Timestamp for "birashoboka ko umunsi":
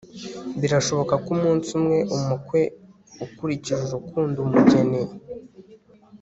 0.61-1.69